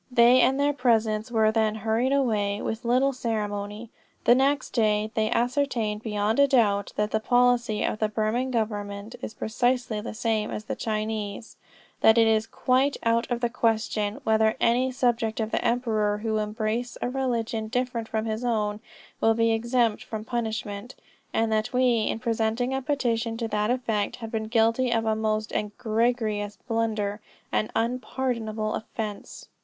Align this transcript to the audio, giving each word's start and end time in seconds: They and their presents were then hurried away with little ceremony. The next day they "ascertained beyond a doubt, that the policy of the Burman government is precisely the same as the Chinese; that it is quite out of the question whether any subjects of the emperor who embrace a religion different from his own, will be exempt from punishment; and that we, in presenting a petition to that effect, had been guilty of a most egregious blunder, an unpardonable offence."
They 0.11 0.41
and 0.41 0.59
their 0.59 0.73
presents 0.73 1.29
were 1.31 1.51
then 1.51 1.75
hurried 1.75 2.11
away 2.11 2.59
with 2.59 2.85
little 2.85 3.13
ceremony. 3.13 3.91
The 4.23 4.33
next 4.33 4.71
day 4.71 5.11
they 5.13 5.29
"ascertained 5.29 6.01
beyond 6.01 6.39
a 6.39 6.47
doubt, 6.47 6.91
that 6.95 7.11
the 7.11 7.19
policy 7.19 7.83
of 7.83 7.99
the 7.99 8.09
Burman 8.09 8.49
government 8.49 9.13
is 9.21 9.35
precisely 9.35 10.01
the 10.01 10.15
same 10.15 10.49
as 10.49 10.63
the 10.65 10.75
Chinese; 10.75 11.55
that 11.99 12.17
it 12.17 12.25
is 12.25 12.47
quite 12.47 12.97
out 13.03 13.29
of 13.29 13.41
the 13.41 13.49
question 13.49 14.19
whether 14.23 14.55
any 14.59 14.91
subjects 14.91 15.39
of 15.39 15.51
the 15.51 15.63
emperor 15.63 16.17
who 16.23 16.39
embrace 16.39 16.97
a 17.03 17.07
religion 17.07 17.67
different 17.67 18.07
from 18.07 18.25
his 18.25 18.43
own, 18.43 18.79
will 19.21 19.35
be 19.35 19.51
exempt 19.51 20.03
from 20.03 20.25
punishment; 20.25 20.95
and 21.31 21.51
that 21.51 21.73
we, 21.73 22.07
in 22.07 22.17
presenting 22.17 22.73
a 22.73 22.81
petition 22.81 23.37
to 23.37 23.47
that 23.47 23.69
effect, 23.69 24.15
had 24.15 24.31
been 24.31 24.47
guilty 24.47 24.89
of 24.89 25.05
a 25.05 25.15
most 25.15 25.51
egregious 25.51 26.57
blunder, 26.67 27.21
an 27.51 27.69
unpardonable 27.75 28.73
offence." 28.73 29.47